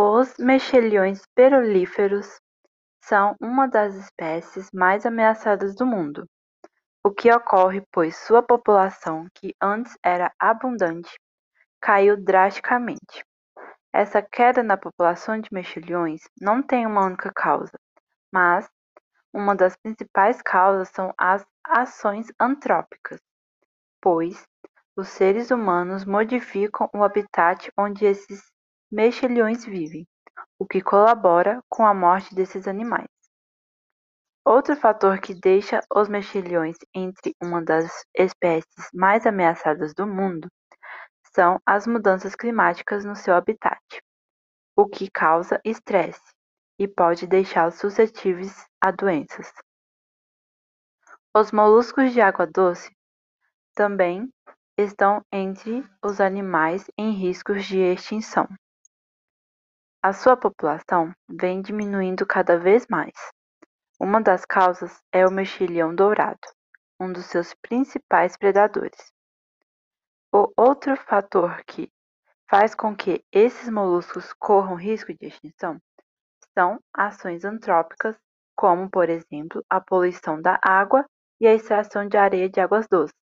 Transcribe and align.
Os 0.00 0.36
mexilhões 0.38 1.26
perolíferos 1.34 2.40
são 3.02 3.34
uma 3.40 3.66
das 3.66 3.96
espécies 3.96 4.70
mais 4.72 5.04
ameaçadas 5.04 5.74
do 5.74 5.84
mundo, 5.84 6.24
o 7.02 7.10
que 7.10 7.28
ocorre 7.32 7.82
pois 7.90 8.16
sua 8.16 8.40
população, 8.40 9.26
que 9.34 9.52
antes 9.60 9.98
era 10.00 10.32
abundante, 10.38 11.18
caiu 11.80 12.16
drasticamente. 12.16 13.24
Essa 13.92 14.22
queda 14.22 14.62
na 14.62 14.76
população 14.76 15.40
de 15.40 15.48
mexilhões 15.52 16.20
não 16.40 16.62
tem 16.62 16.86
uma 16.86 17.04
única 17.04 17.32
causa, 17.34 17.76
mas 18.32 18.70
uma 19.34 19.56
das 19.56 19.76
principais 19.76 20.40
causas 20.40 20.90
são 20.90 21.12
as 21.18 21.44
ações 21.64 22.28
antrópicas, 22.40 23.18
pois 24.00 24.46
os 24.96 25.08
seres 25.08 25.50
humanos 25.50 26.04
modificam 26.04 26.88
o 26.94 27.02
habitat 27.02 27.72
onde 27.76 28.04
esses 28.06 28.48
mexilhões 28.90 29.64
vivem, 29.64 30.06
o 30.58 30.66
que 30.66 30.80
colabora 30.80 31.62
com 31.68 31.86
a 31.86 31.92
morte 31.92 32.34
desses 32.34 32.66
animais. 32.66 33.08
Outro 34.44 34.74
fator 34.74 35.20
que 35.20 35.34
deixa 35.34 35.80
os 35.94 36.08
mexilhões 36.08 36.76
entre 36.94 37.34
uma 37.42 37.62
das 37.62 38.04
espécies 38.16 38.88
mais 38.94 39.26
ameaçadas 39.26 39.92
do 39.92 40.06
mundo 40.06 40.48
são 41.34 41.60
as 41.66 41.86
mudanças 41.86 42.34
climáticas 42.34 43.04
no 43.04 43.14
seu 43.14 43.34
habitat, 43.34 43.78
o 44.74 44.86
que 44.86 45.10
causa 45.10 45.60
estresse 45.64 46.32
e 46.78 46.88
pode 46.88 47.26
deixá-los 47.26 47.74
suscetíveis 47.74 48.66
a 48.80 48.90
doenças. 48.90 49.52
Os 51.36 51.52
moluscos 51.52 52.12
de 52.12 52.20
água 52.20 52.46
doce 52.46 52.90
também 53.74 54.32
estão 54.78 55.20
entre 55.30 55.84
os 56.02 56.20
animais 56.20 56.90
em 56.96 57.12
riscos 57.12 57.66
de 57.66 57.78
extinção. 57.78 58.48
A 60.00 60.12
sua 60.12 60.36
população 60.36 61.12
vem 61.28 61.60
diminuindo 61.60 62.24
cada 62.24 62.56
vez 62.56 62.86
mais. 62.86 63.12
Uma 63.98 64.20
das 64.20 64.44
causas 64.44 65.02
é 65.10 65.26
o 65.26 65.30
mexilhão 65.30 65.92
dourado, 65.92 66.38
um 67.00 67.12
dos 67.12 67.26
seus 67.26 67.52
principais 67.54 68.36
predadores. 68.36 69.12
O 70.32 70.52
outro 70.56 70.96
fator 70.96 71.64
que 71.66 71.90
faz 72.48 72.76
com 72.76 72.94
que 72.94 73.24
esses 73.32 73.68
moluscos 73.68 74.32
corram 74.34 74.76
risco 74.76 75.12
de 75.12 75.26
extinção 75.26 75.80
são 76.56 76.78
ações 76.94 77.44
antrópicas, 77.44 78.16
como, 78.54 78.88
por 78.88 79.10
exemplo, 79.10 79.64
a 79.68 79.80
poluição 79.80 80.40
da 80.40 80.60
água 80.62 81.04
e 81.40 81.46
a 81.48 81.54
extração 81.54 82.06
de 82.06 82.16
areia 82.16 82.48
de 82.48 82.60
águas 82.60 82.86
doces. 82.86 83.16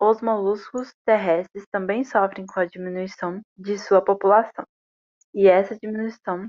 Os 0.00 0.20
moluscos 0.20 0.92
terrestres 1.04 1.64
também 1.70 2.04
sofrem 2.04 2.46
com 2.46 2.60
a 2.60 2.66
diminuição 2.66 3.40
de 3.56 3.78
sua 3.78 4.04
população, 4.04 4.64
e 5.32 5.46
essa 5.48 5.76
diminuição 5.76 6.48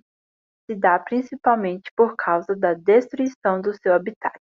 se 0.65 0.75
dá 0.75 0.97
principalmente 0.99 1.91
por 1.95 2.15
causa 2.15 2.55
da 2.55 2.73
destruição 2.73 3.61
do 3.61 3.73
seu 3.73 3.93
habitat. 3.93 4.37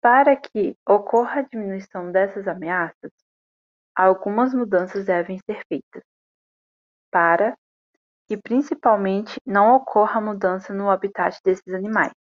Para 0.00 0.36
que 0.36 0.76
ocorra 0.86 1.40
a 1.40 1.42
diminuição 1.42 2.12
dessas 2.12 2.46
ameaças, 2.46 3.10
algumas 3.96 4.54
mudanças 4.54 5.06
devem 5.06 5.38
ser 5.38 5.62
feitas, 5.66 6.04
para 7.10 7.56
que 8.28 8.36
principalmente 8.36 9.40
não 9.44 9.74
ocorra 9.74 10.20
mudança 10.20 10.74
no 10.74 10.90
habitat 10.90 11.40
desses 11.42 11.72
animais, 11.74 12.12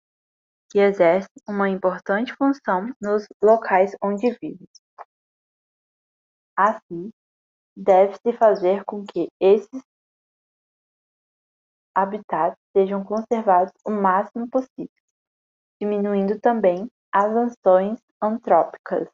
que 0.70 0.78
exercem 0.78 1.31
uma 1.48 1.69
importante 1.69 2.34
função 2.34 2.92
nos 3.00 3.27
locais 3.42 3.95
onde 4.03 4.31
vivem. 4.41 4.69
Assim, 6.56 7.11
deve-se 7.77 8.33
fazer 8.39 8.84
com 8.84 9.05
que 9.05 9.28
esses 9.41 9.83
habitats 11.95 12.58
sejam 12.77 13.03
conservados 13.05 13.73
o 13.84 13.91
máximo 13.91 14.48
possível, 14.50 14.91
diminuindo 15.81 16.39
também 16.41 16.91
as 17.12 17.35
ações 17.35 17.98
antrópicas. 18.23 19.08